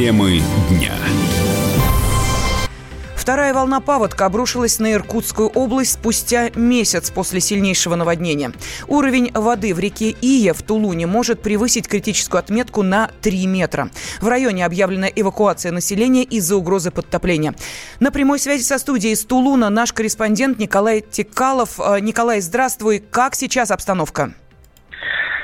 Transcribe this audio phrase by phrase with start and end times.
[0.00, 0.94] Темы дня.
[3.14, 8.50] Вторая волна паводка обрушилась на Иркутскую область спустя месяц после сильнейшего наводнения.
[8.88, 13.90] Уровень воды в реке Ия в Тулуне может превысить критическую отметку на 3 метра.
[14.22, 17.54] В районе объявлена эвакуация населения из-за угрозы подтопления.
[17.98, 21.78] На прямой связи со студией из Тулуна наш корреспондент Николай Текалов.
[21.78, 23.00] Э, Николай, здравствуй.
[23.00, 24.32] Как сейчас обстановка?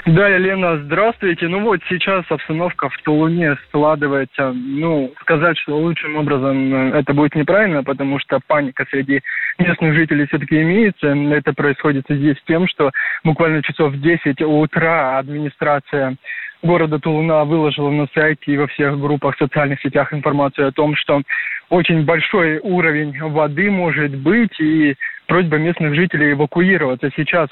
[0.06, 1.48] Да, Елена, здравствуйте.
[1.48, 7.34] Ну вот сейчас обстановка в Тулуне складывается, ну, сказать, что лучшим образом э, это будет
[7.34, 9.20] неправильно, потому что паника среди
[9.58, 11.08] местных жителей все-таки имеется.
[11.08, 12.92] Это происходит с тем, что
[13.24, 16.14] буквально часов в 10 утра администрация
[16.62, 20.94] города Тулуна выложила на сайте и во всех группах в социальных сетях информацию о том,
[20.94, 21.20] что
[21.68, 24.94] очень большой уровень воды может быть и
[25.26, 27.10] просьба местных жителей эвакуироваться.
[27.16, 27.48] Сейчас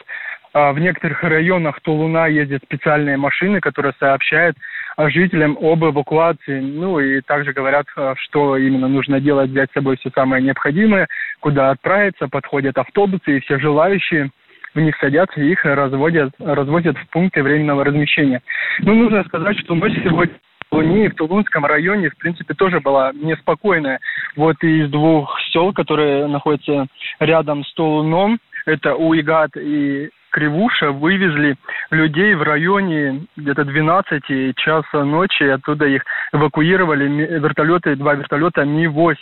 [0.55, 4.57] в некоторых районах Тулуна ездят специальные машины, которые сообщают
[4.97, 6.61] а, жителям об эвакуации.
[6.61, 11.09] Ну и также говорят, а, что именно нужно делать, взять с собой все самое необходимое,
[11.41, 14.31] куда отправиться, подходят автобусы, и все желающие
[14.75, 18.41] в них садятся и их разводят, развозят в пункты временного размещения.
[18.81, 20.35] Ну, нужно сказать, что ночь сегодня
[20.71, 24.01] в Луне и в Тулунском районе, в принципе, тоже была неспокойная.
[24.37, 26.87] Вот из двух сел, которые находятся
[27.21, 31.55] рядом с Тулуном, это Уигат и Кривуша вывезли
[31.93, 37.07] людей в районе где-то 12 часа ночи, оттуда их эвакуировали
[37.39, 39.15] вертолеты, два вертолета Ми-8.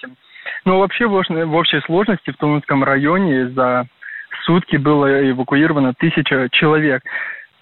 [0.64, 3.84] Но вообще в общей сложности в Тулунском районе за
[4.46, 7.02] сутки было эвакуировано тысяча человек.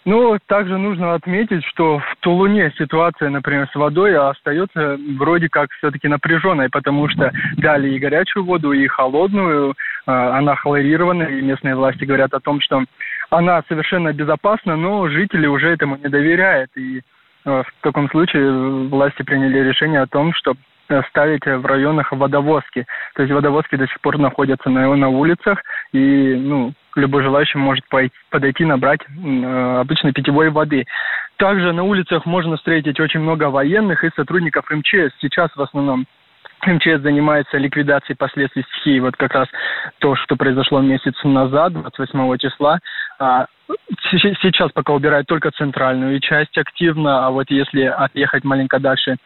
[0.07, 6.09] Ну, также нужно отметить, что в Тулуне ситуация, например, с водой остается вроде как все-таки
[6.09, 9.75] напряженной, потому что дали и горячую воду, и холодную,
[10.07, 12.85] а, она хлорированная, и местные власти говорят о том, что
[13.31, 16.71] она совершенно безопасна, но жители уже этому не доверяют.
[16.77, 17.01] И э,
[17.45, 20.55] в таком случае власти приняли решение о том, что
[21.09, 22.87] ставить в районах водовозки.
[23.15, 27.87] То есть водовозки до сих пор находятся на, на улицах, и ну, любой желающий может
[27.89, 30.85] пойти, подойти набрать э, обычной питьевой воды.
[31.37, 35.15] Также на улицах можно встретить очень много военных и сотрудников МЧС.
[35.21, 36.07] Сейчас в основном
[36.67, 39.01] МЧС занимается ликвидацией последствий стихии.
[39.01, 39.49] Вот как раз
[39.99, 42.79] то, что произошло месяц назад, 28 числа.
[43.19, 43.47] А,
[44.11, 49.17] сейчас пока убирают только центральную часть активно, а вот если отъехать маленько дальше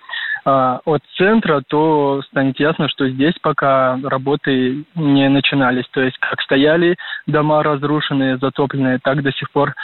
[0.44, 5.86] а, от центра, то станет ясно, что здесь пока работы не начинались.
[5.90, 6.96] То есть как стояли
[7.26, 9.74] дома разрушенные, затопленные, так до сих пор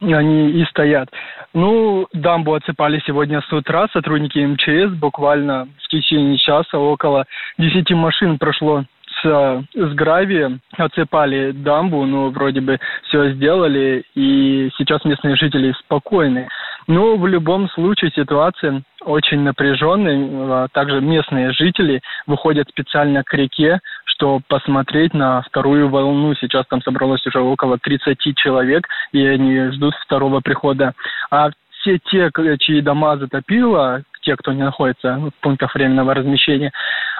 [0.00, 1.10] они и стоят.
[1.52, 7.26] Ну, дамбу отсыпали сегодня с утра сотрудники МЧС, буквально в течение часа около
[7.58, 8.84] 10 машин прошло
[9.22, 16.48] с, с гравием, отсыпали дамбу, ну, вроде бы все сделали, и сейчас местные жители спокойны.
[16.86, 20.68] Но в любом случае ситуация очень напряженная.
[20.72, 26.34] Также местные жители выходят специально к реке, что посмотреть на вторую волну.
[26.34, 30.94] Сейчас там собралось уже около 30 человек, и они ждут второго прихода.
[31.30, 31.50] А
[31.80, 36.72] все те, чьи дома затопило, те, кто не находится в пунктах временного размещения,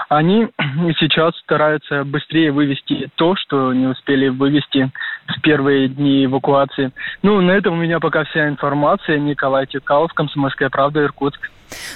[0.08, 0.48] они
[1.00, 4.90] сейчас стараются быстрее вывести то, что не успели вывести
[5.26, 6.92] в первые дни эвакуации.
[7.22, 9.18] Ну, на этом у меня пока вся информация.
[9.18, 11.50] Николай Текалов, Комсомольская правда, Иркутск.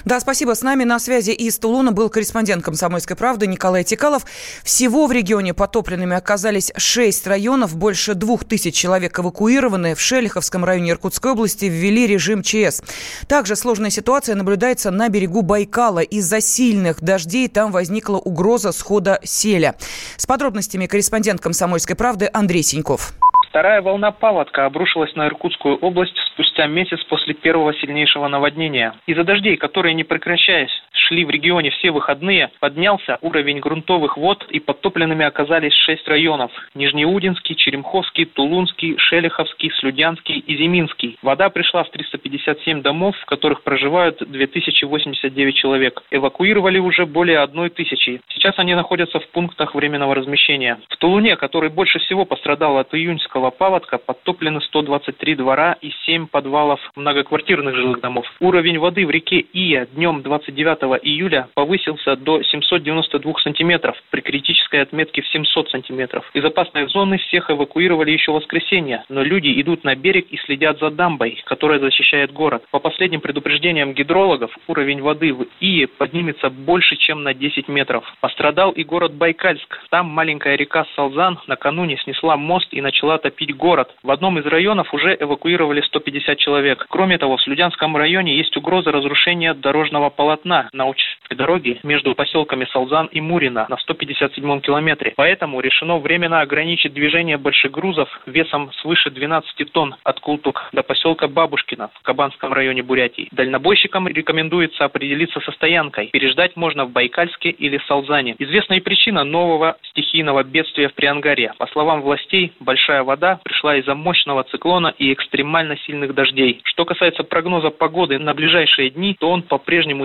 [0.04, 0.54] Да, спасибо.
[0.54, 4.24] С нами на связи из Тулуна был корреспондент «Комсомольской правды» Николай Тикалов.
[4.62, 7.76] Всего в регионе потопленными оказались шесть районов.
[7.76, 9.94] Больше двух тысяч человек эвакуированы.
[9.94, 12.82] В Шелиховском районе Иркутской области ввели режим ЧС.
[13.26, 16.00] Также сложная ситуация наблюдается на берегу Байкала.
[16.00, 19.74] Из-за сильных дождей там возникла угроза схода селя.
[20.16, 23.14] С подробностями корреспондент «Комсомольской правды» Андрей Синьков.
[23.54, 28.94] Вторая волна паводка обрушилась на Иркутскую область спустя месяц после первого сильнейшего наводнения.
[29.06, 30.72] Из-за дождей, которые не прекращаясь
[31.06, 37.54] шли в регионе все выходные, поднялся уровень грунтовых вод и подтопленными оказались шесть районов– Нижнеудинский,
[37.54, 41.18] Черемховский, Тулунский, Шелиховский, Слюдянский и Зиминский.
[41.22, 46.02] Вода пришла в 357 домов, в которых проживают 2089 человек.
[46.10, 48.20] Эвакуировали уже более одной тысячи.
[48.28, 50.78] Сейчас они находятся в пунктах временного размещения.
[50.88, 56.80] В Тулуне, который больше всего пострадал от июньского паводка, подтоплены 123 двора и 7 подвалов
[56.96, 58.26] многоквартирных жилых домов.
[58.40, 65.22] Уровень воды в реке Ия днем 29 июля повысился до 792 сантиметров при критической отметке
[65.22, 66.28] в 700 сантиметров.
[66.34, 70.78] Из опасной зоны всех эвакуировали еще в воскресенье, но люди идут на берег и следят
[70.78, 72.64] за дамбой, которая защищает город.
[72.70, 78.04] По последним предупреждениям гидрологов, уровень воды в Ии поднимется больше, чем на 10 метров.
[78.20, 79.80] Пострадал и город Байкальск.
[79.90, 83.94] Там маленькая река Салзан накануне снесла мост и начала топить город.
[84.02, 86.86] В одном из районов уже эвакуировали 150 человек.
[86.88, 92.66] Кроме того, в Слюдянском районе есть угроза разрушения дорожного полотна на участке дороги между поселками
[92.66, 95.14] Салзан и Мурина на 157 километре.
[95.16, 101.28] Поэтому решено временно ограничить движение больших грузов весом свыше 12 тонн от Култук до поселка
[101.28, 103.28] Бабушкина в Кабанском районе Бурятии.
[103.32, 106.08] Дальнобойщикам рекомендуется определиться со стоянкой.
[106.08, 108.36] Переждать можно в Байкальске или Салзане.
[108.38, 111.52] Известна и причина нового стихийного бедствия в Приангаре.
[111.58, 116.60] По словам властей, большая вода пришла из-за мощного циклона и экстремально сильных дождей.
[116.64, 120.04] Что касается прогноза погоды на ближайшие дни, то он по-прежнему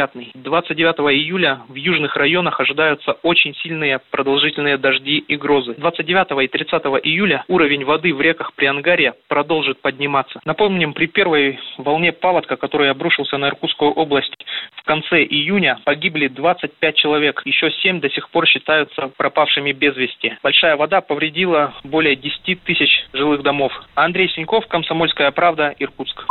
[0.00, 0.30] неблагоприятный.
[0.34, 5.74] 29 июля в южных районах ожидаются очень сильные продолжительные дожди и грозы.
[5.74, 10.40] 29 и 30 июля уровень воды в реках Приангария продолжит подниматься.
[10.44, 14.34] Напомним, при первой волне паводка, который обрушился на Иркутскую область
[14.76, 17.42] в конце июня, погибли 25 человек.
[17.44, 20.36] Еще 7 до сих пор считаются пропавшими без вести.
[20.42, 23.72] Большая вода повредила более 10 тысяч жилых домов.
[23.94, 26.24] Андрей Синьков, Комсомольская правда, Иркутск.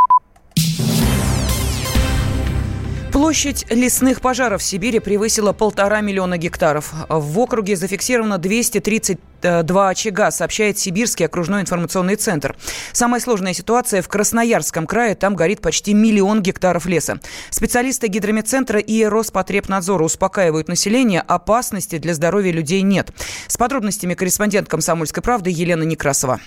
[3.19, 6.93] Площадь лесных пожаров в Сибири превысила полтора миллиона гектаров.
[7.09, 12.55] В округе зафиксировано 232 очага, сообщает Сибирский окружной информационный центр.
[12.93, 15.15] Самая сложная ситуация в Красноярском крае.
[15.15, 17.19] Там горит почти миллион гектаров леса.
[17.49, 21.19] Специалисты гидрометцентра и Роспотребнадзора успокаивают население.
[21.19, 23.09] Опасности для здоровья людей нет.
[23.47, 26.39] С подробностями корреспондент «Комсомольской правды» Елена Некрасова.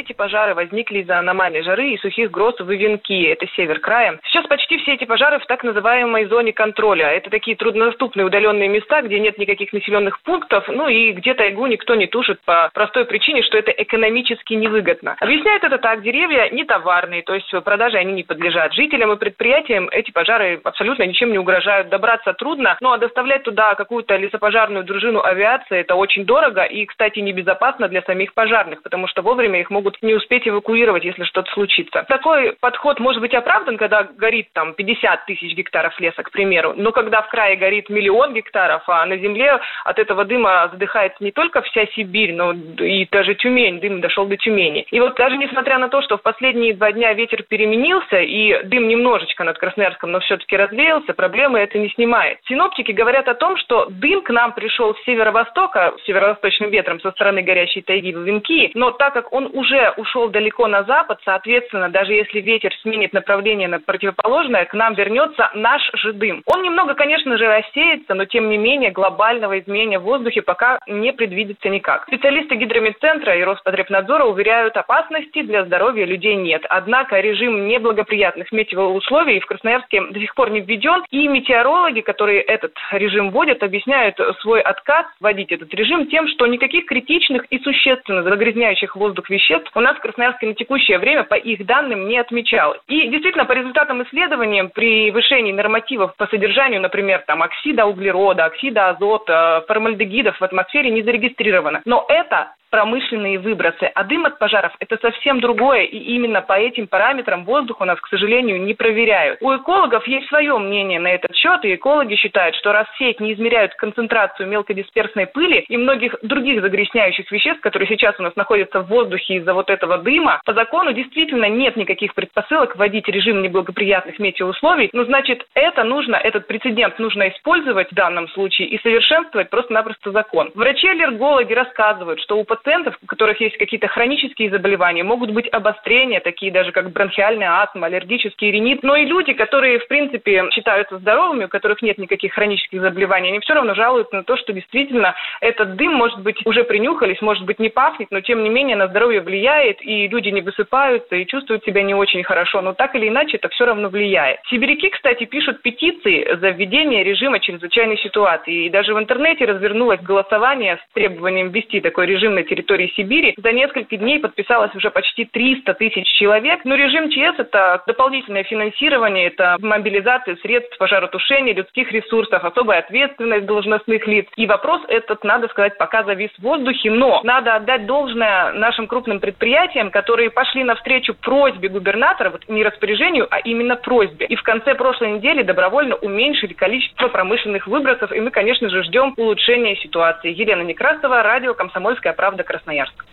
[0.00, 4.18] Эти пожары возникли из-за аномальной жары и сухих гроз в Ивенки, это север края.
[4.24, 7.08] Сейчас почти все эти пожары в так называемой зоне контроля.
[7.08, 11.96] Это такие труднодоступные удаленные места, где нет никаких населенных пунктов, ну и где тайгу никто
[11.96, 15.16] не тушит по простой причине, что это экономически невыгодно.
[15.20, 18.72] Объясняют это так, деревья не товарные, то есть продаже они не подлежат.
[18.72, 21.90] Жителям и предприятиям эти пожары абсолютно ничем не угрожают.
[21.90, 27.18] Добраться трудно, ну а доставлять туда какую-то лесопожарную дружину авиации это очень дорого и, кстати,
[27.18, 32.04] небезопасно для самих пожарных, потому что вовремя их могут не успеть эвакуировать, если что-то случится.
[32.08, 36.92] Такой подход может быть оправдан, когда горит там 50 тысяч гектаров леса, к примеру, но
[36.92, 41.62] когда в крае горит миллион гектаров, а на земле от этого дыма задыхается не только
[41.62, 44.86] вся Сибирь, но и даже Тюмень, дым дошел до Тюмени.
[44.90, 48.88] И вот даже несмотря на то, что в последние два дня ветер переменился и дым
[48.88, 52.38] немножечко над Красноярском, но все-таки развеялся, проблемы это не снимает.
[52.48, 57.42] Синоптики говорят о том, что дым к нам пришел с северо-востока, северо-восточным ветром со стороны
[57.42, 62.12] горящей тайги в Венки, но так как он уже ушел далеко на запад, соответственно, даже
[62.12, 66.42] если ветер сменит направление на противоположное, к нам вернется наш же дым.
[66.46, 71.12] Он немного, конечно же, рассеется, но тем не менее глобального изменения в воздухе пока не
[71.12, 72.04] предвидится никак.
[72.06, 76.64] Специалисты гидрометцентра и Роспотребнадзора уверяют, опасности для здоровья людей нет.
[76.68, 82.72] Однако режим неблагоприятных метеоусловий в Красноярске до сих пор не введен, и метеорологи, которые этот
[82.92, 88.96] режим вводят, объясняют свой отказ вводить этот режим тем, что никаких критичных и существенно загрязняющих
[88.96, 92.80] воздух веществ у нас в Красноярске на текущее время по их данным не отмечалось.
[92.88, 98.90] И действительно, по результатам исследования, при повышении нормативов по содержанию, например, там, оксида углерода, оксида
[98.90, 101.82] азота, формальдегидов в атмосфере не зарегистрировано.
[101.84, 103.90] Но это промышленные выбросы.
[103.94, 108.00] А дым от пожаров– это совсем другое, и именно по этим параметрам воздух у нас,
[108.00, 109.38] к сожалению, не проверяют.
[109.42, 113.32] У экологов есть свое мнение на этот счет, и экологи считают, что раз сеть не
[113.32, 118.88] измеряют концентрацию мелкодисперсной пыли и многих других загрязняющих веществ, которые сейчас у нас находятся в
[118.88, 124.90] воздухе из-за вот этого дыма, по закону действительно нет никаких предпосылок вводить режим неблагоприятных метеоусловий,
[124.92, 130.50] но значит это нужно, этот прецедент нужно использовать в данном случае и совершенствовать просто-напросто закон.
[130.54, 132.59] Врачи-аллергологи рассказывают, что у пациентов,
[133.02, 138.50] у которых есть какие-то хронические заболевания, могут быть обострения, такие даже как бронхиальная астма, аллергический
[138.50, 143.28] ринит, но и люди, которые, в принципе, считаются здоровыми, у которых нет никаких хронических заболеваний,
[143.28, 147.44] они все равно жалуются на то, что действительно этот дым, может быть, уже принюхались, может
[147.44, 151.26] быть, не пахнет, но тем не менее на здоровье влияет, и люди не высыпаются и
[151.26, 154.40] чувствуют себя не очень хорошо, но так или иначе это все равно влияет.
[154.48, 160.76] Сибиряки, кстати, пишут петиции за введение режима чрезвычайной ситуации, и даже в интернете развернулось голосование
[160.76, 163.34] с требованием ввести такой режим на территории Сибири.
[163.38, 166.60] За несколько дней подписалось уже почти 300 тысяч человек.
[166.64, 174.06] Но режим ЧС– это дополнительное финансирование, это мобилизация средств пожаротушения, людских ресурсов, особая ответственность должностных
[174.06, 174.26] лиц.
[174.36, 176.90] И вопрос этот, надо сказать, пока завис в воздухе.
[176.90, 183.28] Но надо отдать должное нашим крупным предприятиям, которые пошли навстречу просьбе губернатора, вот не распоряжению,
[183.30, 184.26] а именно просьбе.
[184.26, 188.12] И в конце прошлой недели добровольно уменьшили количество промышленных выбросов.
[188.12, 190.34] И мы, конечно же, ждем улучшения ситуации.
[190.34, 193.04] Елена Некрасова, радио «Комсомольская правда», Красноярск.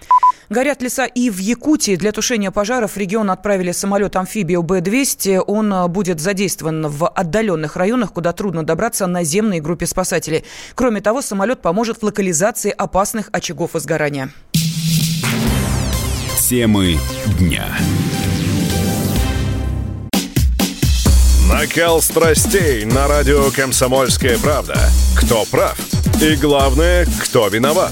[0.49, 1.97] Горят леса и в Якутии.
[1.97, 5.43] Для тушения пожаров в регион отправили самолет-амфибию Б-200.
[5.45, 10.45] Он а, будет задействован в отдаленных районах, куда трудно добраться наземной группе спасателей.
[10.73, 14.29] Кроме того, самолет поможет в локализации опасных очагов возгорания.
[16.39, 16.97] Темы
[17.39, 17.65] дня.
[21.51, 24.77] Накал страстей на радио «Комсомольская правда».
[25.17, 25.77] Кто прав?
[26.21, 27.91] И главное, кто виноват?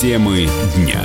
[0.00, 1.04] Темы дня.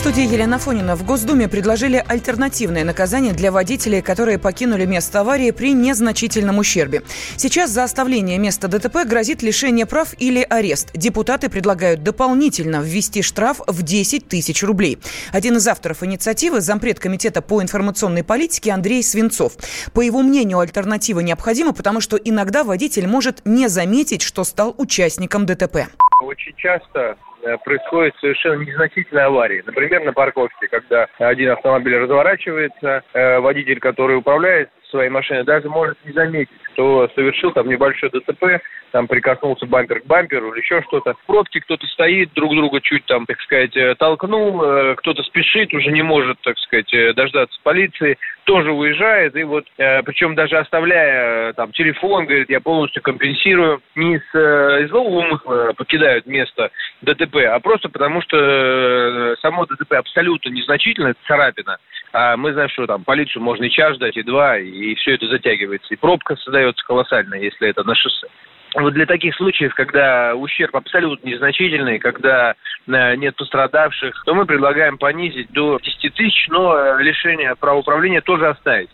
[0.00, 0.96] Студии Елена Фонина.
[0.96, 7.02] В Госдуме предложили альтернативное наказание для водителей, которые покинули место аварии при незначительном ущербе.
[7.36, 10.90] Сейчас за оставление места ДТП грозит лишение прав или арест.
[10.94, 14.98] Депутаты предлагают дополнительно ввести штраф в 10 тысяч рублей.
[15.32, 19.52] Один из авторов инициативы– зампред Комитета по информационной политике Андрей Свинцов.
[19.92, 25.44] По его мнению, альтернатива необходима, потому что иногда водитель может не заметить, что стал участником
[25.44, 25.88] ДТП.
[26.22, 29.62] Очень часто Э, происходят совершенно незначительные аварии.
[29.64, 35.96] Например, на парковке, когда один автомобиль разворачивается, э, водитель, который управляет своей машиной, даже может
[36.04, 41.14] не заметить, что совершил там небольшое ДТП, там прикоснулся бампер к бамперу или еще что-то.
[41.14, 45.90] В пробке кто-то стоит, друг друга чуть там, так сказать, э, толкнул, кто-то спешит, уже
[45.92, 52.26] не может, так сказать, дождаться полиции, тоже уезжает, и вот, причем даже оставляя там телефон,
[52.26, 54.34] говорит, я полностью компенсирую, не с,
[54.82, 56.70] из злого умысла покидают место
[57.02, 61.78] ДТП, а просто потому, что э, само ДТП абсолютно незначительно, царапина.
[62.12, 65.26] А мы знаем, что там полицию можно и час ждать, и два, и все это
[65.28, 65.92] затягивается.
[65.92, 68.28] И пробка создается колоссальная, если это на шоссе.
[68.74, 72.54] Вот для таких случаев, когда ущерб абсолютно незначительный, когда
[72.86, 78.48] э, нет пострадавших, то мы предлагаем понизить до 10 тысяч, но лишение права управления тоже
[78.48, 78.90] оставить.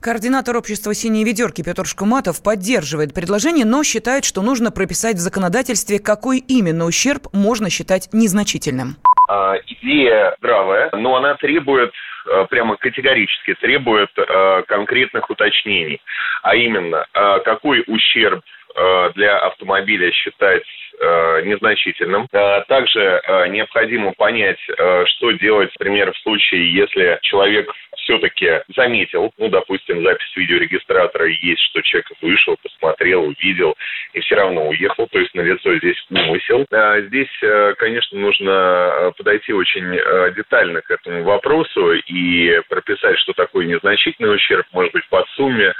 [0.00, 5.98] Координатор общества «Синие ведерки» Петр Шкуматов поддерживает предложение, но считает, что нужно прописать в законодательстве,
[5.98, 8.96] какой именно ущерб можно считать незначительным.
[9.28, 11.92] А, идея здравая, но она требует
[12.26, 16.00] а, прямо категорически требует э, конкретных уточнений.
[16.42, 18.42] А именно, э, какой ущерб
[18.74, 20.64] э, для автомобиля считать
[21.00, 22.26] э, незначительным.
[22.32, 27.70] Э, также э, необходимо понять, э, что делать, например, в случае, если человек
[28.08, 33.76] все-таки заметил, ну, допустим, запись видеорегистратора есть, что человек вышел, посмотрел, увидел
[34.14, 36.64] и все равно уехал, то есть на лицо здесь умысел.
[36.72, 43.18] А здесь, э, конечно, нужно э, подойти очень э, детально к этому вопросу и прописать,
[43.18, 45.74] что такое незначительный ущерб, может быть, под сумме,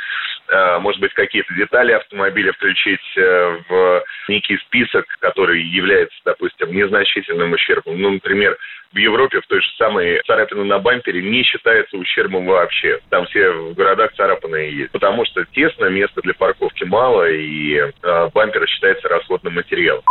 [0.81, 8.01] может быть, какие-то детали автомобиля включить в некий список, который является, допустим, незначительным ущербом.
[8.01, 8.57] Ну, например,
[8.93, 13.01] в Европе в той же самой царапины на бампере не считается ущербом вообще.
[13.11, 14.93] Там все в городах царапанные есть.
[14.93, 20.03] Потому что тесно, места для парковки мало, и э, бампер считается расходным материалом.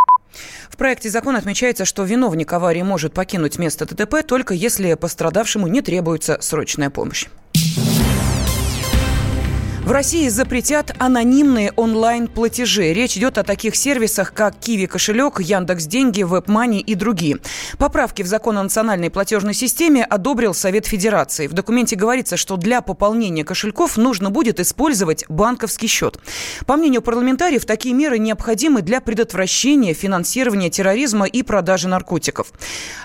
[0.69, 5.81] В проекте закона отмечается, что виновник аварии может покинуть место ДТП только если пострадавшему не
[5.81, 7.25] требуется срочная помощь.
[9.87, 12.91] В России запретят анонимные онлайн-платежи.
[12.91, 17.37] Речь идет о таких сервисах, как Киви кошелек, Яндекс Деньги, WebMoney и другие.
[17.77, 21.47] Поправки в закон о национальной платежной системе одобрил Совет Федерации.
[21.47, 26.19] В документе говорится, что для пополнения кошельков нужно будет использовать банковский счет.
[26.65, 32.51] По мнению парламентариев, такие меры необходимы для предотвращения финансирования терроризма и продажи наркотиков.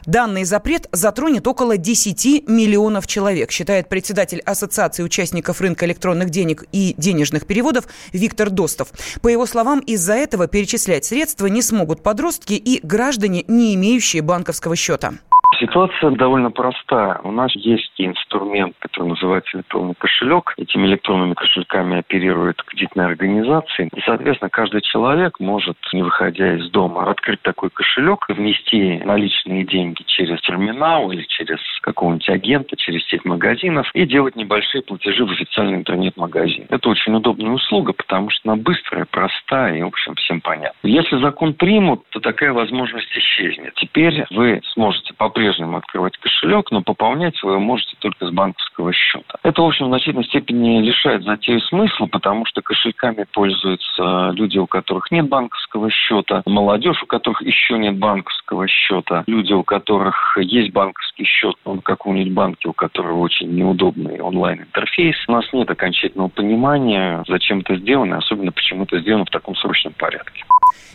[0.05, 6.95] Данный запрет затронет около 10 миллионов человек, считает председатель Ассоциации участников рынка электронных денег и
[6.97, 8.89] денежных переводов Виктор Достов.
[9.21, 14.77] По его словам, из-за этого перечислять средства не смогут подростки и граждане, не имеющие банковского
[14.77, 15.15] счета.
[15.63, 17.21] Ситуация довольно проста.
[17.23, 20.55] У нас есть инструмент, который называется электронный кошелек.
[20.57, 23.89] Этими электронными кошельками оперируют кредитные организации.
[23.95, 30.03] И, соответственно, каждый человек может, не выходя из дома, открыть такой кошелек, внести наличные деньги
[30.05, 35.77] через терминал или через какого-нибудь агента, через сеть магазинов и делать небольшие платежи в официальный
[35.77, 36.67] интернет-магазин.
[36.71, 40.77] Это очень удобная услуга, потому что она быстрая, простая и, в общем, всем понятна.
[40.83, 43.75] Если закон примут, то такая возможность исчезнет.
[43.77, 49.39] Теперь вы сможете по-прежнему по-прежнему открывать кошелек, но пополнять вы можете только с банковского счета.
[49.43, 54.67] Это, в общем, в значительной степени лишает затею смысла, потому что кошельками пользуются люди, у
[54.67, 60.73] которых нет банковского счета, молодежь, у которых еще нет банковского счета, люди, у которых есть
[60.73, 65.17] банковский счет, но в каком-нибудь банке, у которого очень неудобный онлайн-интерфейс.
[65.29, 69.93] У нас нет окончательного понимания, зачем это сделано, особенно почему это сделано в таком срочном
[69.93, 70.45] порядке.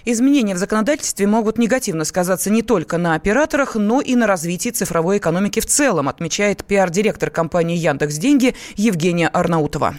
[0.06, 5.18] Изменения в законодательстве могут негативно сказаться не только на операторах, но и на развитии цифровой
[5.18, 9.96] экономики в целом, отмечает пиар-директор компании Яндекс Деньги Евгения Арнаутова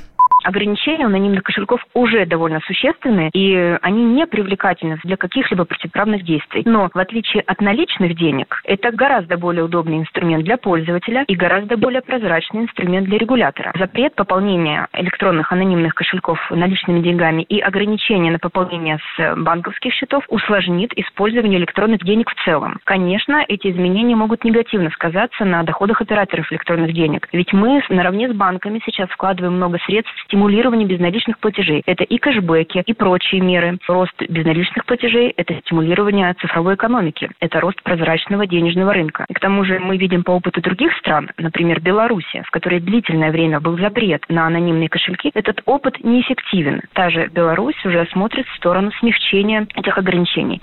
[0.49, 6.63] ограничения у анонимных кошельков уже довольно существенны, и они не привлекательны для каких-либо противоправных действий.
[6.65, 11.77] Но в отличие от наличных денег, это гораздо более удобный инструмент для пользователя и гораздо
[11.77, 13.73] более прозрачный инструмент для регулятора.
[13.79, 20.93] Запрет пополнения электронных анонимных кошельков наличными деньгами и ограничение на пополнение с банковских счетов усложнит
[20.97, 22.79] использование электронных денег в целом.
[22.85, 28.33] Конечно, эти изменения могут негативно сказаться на доходах операторов электронных денег, ведь мы наравне с
[28.33, 31.83] банками сейчас вкладываем много средств в стимулирование безналичных платежей.
[31.85, 33.77] Это и кэшбэки, и прочие меры.
[33.89, 37.29] Рост безналичных платежей– это стимулирование цифровой экономики.
[37.41, 39.25] Это рост прозрачного денежного рынка.
[39.29, 43.33] И к тому же мы видим по опыту других стран, например, Беларуси, в которой длительное
[43.33, 46.83] время был запрет на анонимные кошельки, этот опыт неэффективен.
[46.93, 50.61] Та же Беларусь уже смотрит в сторону смягчения этих ограничений.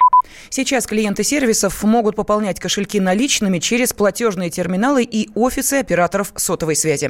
[0.50, 7.10] Сейчас клиенты сервисов могут пополнять кошельки наличными через платежные терминалы и офисы операторов сотовой связи.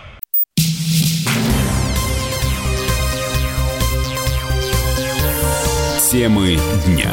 [6.11, 7.09] Темы дня.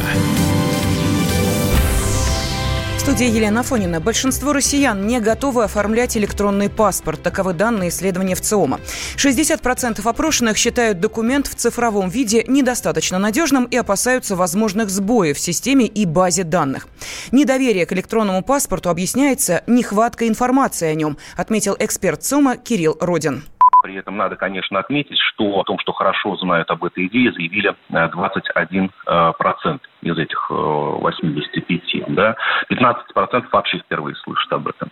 [2.98, 4.00] студии Елена Фонина.
[4.00, 7.22] Большинство россиян не готовы оформлять электронный паспорт.
[7.22, 8.80] Таковы данные исследования в ЦИОМа.
[9.16, 15.86] 60% опрошенных считают документ в цифровом виде недостаточно надежным и опасаются возможных сбоев в системе
[15.86, 16.88] и базе данных.
[17.30, 23.44] Недоверие к электронному паспорту объясняется нехваткой информации о нем, отметил эксперт ЦИОМа Кирилл Родин.
[23.82, 27.74] При этом надо, конечно, отметить, что о том, что хорошо знают об этой идее, заявили
[27.90, 29.32] 21% э,
[29.64, 31.94] э, из этих 85.
[31.94, 32.36] Э, да?
[32.70, 34.90] 15% вообще впервые слышат об этом.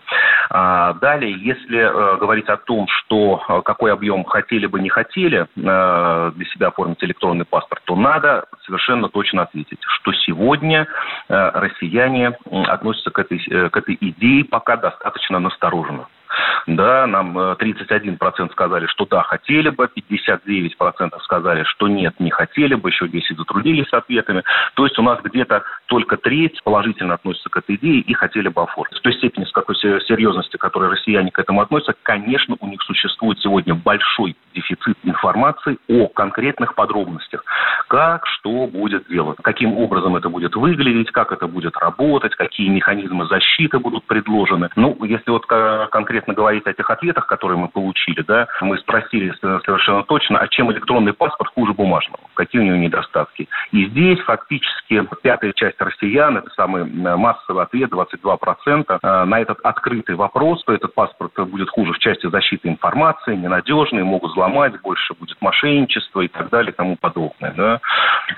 [0.51, 6.68] А далее, если говорить о том, что какой объем хотели бы, не хотели для себя
[6.68, 10.87] оформить электронный паспорт, то надо совершенно точно ответить, что сегодня
[11.29, 12.37] россияне
[12.68, 16.07] относятся к этой, к этой идее пока достаточно настороженно.
[16.66, 22.75] Да, нам 31% э, сказали, что да, хотели бы, 59% сказали, что нет, не хотели
[22.75, 24.42] бы, еще 10 затруднились с ответами.
[24.75, 28.62] То есть у нас где-то только треть положительно относится к этой идее и хотели бы
[28.62, 28.99] оформить.
[28.99, 33.38] В той степени, с какой серьезности, которой россияне к этому относятся, конечно, у них существует
[33.40, 37.45] сегодня большой дефицит информации о конкретных подробностях.
[37.88, 43.27] Как, что будет делать, каким образом это будет выглядеть, как это будет работать, какие механизмы
[43.27, 44.71] защиты будут предложены.
[44.75, 50.03] Ну, если вот конкретно говорить о тех ответах, которые мы получили, да, мы спросили совершенно
[50.03, 53.49] точно, а чем электронный паспорт хуже бумажного, какие у него недостатки.
[53.73, 60.14] И здесь фактически пятая часть россиян, это самый массовый ответ, 22%, э, на этот открытый
[60.14, 65.37] вопрос, что этот паспорт будет хуже в части защиты информации, ненадежный, могут взломать, больше будет
[65.41, 67.53] мошенничества и так далее и тому подобное.
[67.53, 67.81] Да.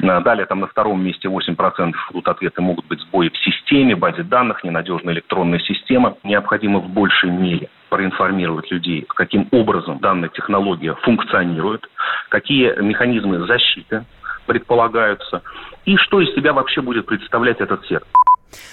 [0.03, 4.23] Э, далее там на втором месте 8% идут ответы, могут быть сбои в системе, базе
[4.23, 11.89] данных, ненадежная электронная система, необходимо в большей мере проинформировать людей, каким образом данная технология функционирует,
[12.29, 14.05] какие механизмы защиты
[14.47, 15.43] предполагаются
[15.85, 18.07] и что из себя вообще будет представлять этот сервис.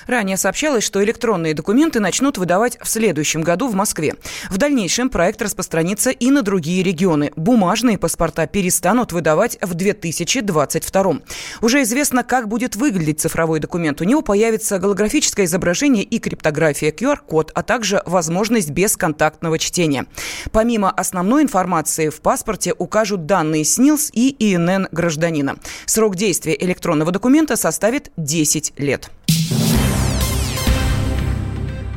[0.07, 4.15] Ранее сообщалось, что электронные документы начнут выдавать в следующем году в Москве.
[4.49, 7.31] В дальнейшем проект распространится и на другие регионы.
[7.35, 11.13] Бумажные паспорта перестанут выдавать в 2022.
[11.61, 14.01] Уже известно, как будет выглядеть цифровой документ.
[14.01, 20.05] У него появится голографическое изображение и криптография, QR-код, а также возможность бесконтактного чтения.
[20.51, 25.57] Помимо основной информации, в паспорте укажут данные СНИЛС и ИНН гражданина.
[25.85, 29.09] Срок действия электронного документа составит 10 лет.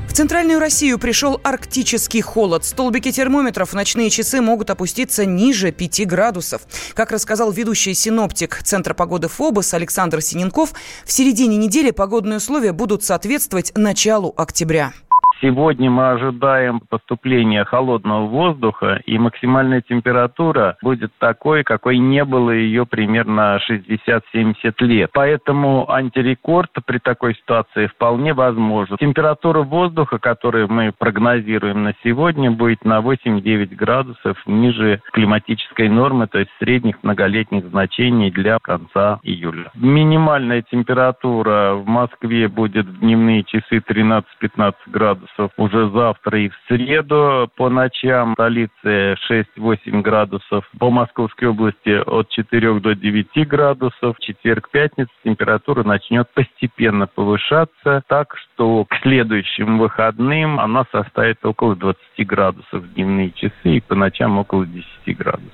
[0.08, 2.64] В центральную Россию пришел арктический холод.
[2.64, 6.62] Столбики термометров в ночные часы могут опуститься ниже 5 градусов.
[6.94, 10.72] Как рассказал ведущий синоптик Центра погоды ФОБОС Александр Синенков,
[11.04, 14.92] в середине недели погодные условия будут соответствовать началу октября.
[15.40, 22.86] Сегодня мы ожидаем поступления холодного воздуха, и максимальная температура будет такой, какой не было ее
[22.86, 25.10] примерно 60-70 лет.
[25.12, 28.96] Поэтому антирекорд при такой ситуации вполне возможен.
[28.98, 36.40] Температура воздуха, которую мы прогнозируем на сегодня, будет на 8-9 градусов ниже климатической нормы, то
[36.40, 39.70] есть средних многолетних значений для конца июля.
[39.76, 46.54] Минимальная температура в Москве будет в дневные часы 13-15 градусов градусов уже завтра и в
[46.68, 48.32] среду по ночам.
[48.32, 50.68] В столице 6-8 градусов.
[50.78, 54.16] По Московской области от 4 до 9 градусов.
[54.16, 61.76] В четверг, пятница температура начнет постепенно повышаться, так что к следующим выходным она составит около
[61.76, 65.52] 20 градусов в дневные часы и по ночам около 10 градусов.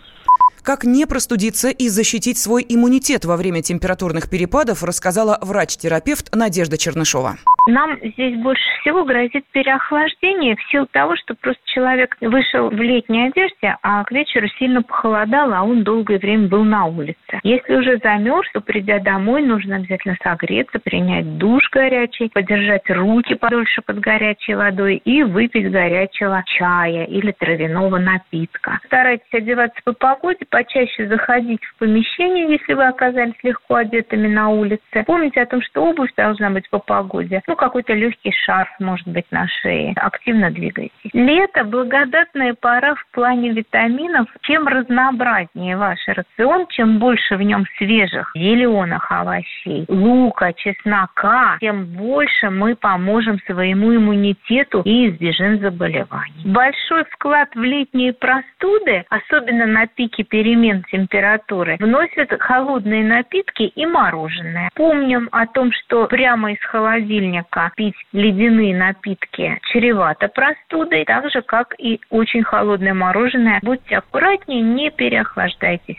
[0.62, 7.36] Как не простудиться и защитить свой иммунитет во время температурных перепадов, рассказала врач-терапевт Надежда Чернышова.
[7.66, 13.28] Нам здесь больше всего грозит переохлаждение в силу того, что просто человек вышел в летней
[13.28, 17.40] одежде, а к вечеру сильно похолодало, а он долгое время был на улице.
[17.42, 23.80] Если уже замерз, то придя домой, нужно обязательно согреться, принять душ горячий, подержать руки подольше
[23.82, 28.78] под горячей водой и выпить горячего чая или травяного напитка.
[28.86, 35.04] Старайтесь одеваться по погоде, почаще заходить в помещение, если вы оказались легко одетыми на улице.
[35.06, 37.42] Помните о том, что обувь должна быть по погоде.
[37.46, 39.92] Ну, какой-то легкий шарф, может быть, на шее.
[39.96, 41.10] Активно двигайтесь.
[41.12, 44.28] Лето– благодатная пора в плане витаминов.
[44.42, 52.50] Чем разнообразнее ваш рацион, чем больше в нем свежих зеленых овощей, лука, чеснока, тем больше
[52.50, 56.42] мы поможем своему иммунитету и избежим заболеваний.
[56.44, 64.70] Большой вклад в летние простуды, особенно на пике перемен температуры вносят холодные напитки и мороженое.
[64.74, 67.43] Помним о том, что прямо из холодильника
[67.76, 73.60] пить ледяные напитки чревато простудой, так же, как и очень холодное мороженое.
[73.62, 75.98] Будьте аккуратнее, не переохлаждайтесь.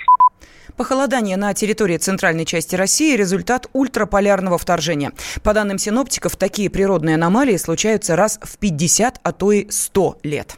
[0.78, 5.12] Похолодание на территории центральной части России– результат ультраполярного вторжения.
[5.42, 10.58] По данным синоптиков, такие природные аномалии случаются раз в 50, а то и 100 лет.